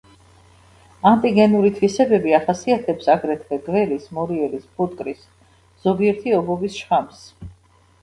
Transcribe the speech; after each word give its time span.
ანტიგენური 1.09 1.71
თვისებები 1.75 2.33
ახასიათებს 2.39 3.11
აგრეთვე 3.17 3.61
გველის, 3.69 4.11
მორიელის, 4.19 4.67
ფუტკრის, 4.81 5.25
ზოგიერთი 5.89 6.39
ობობის 6.43 6.83
შხამს. 6.85 7.27